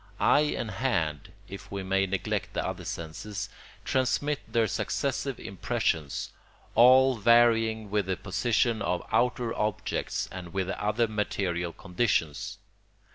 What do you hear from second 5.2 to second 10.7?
impressions, all varying with the position of outer objects and with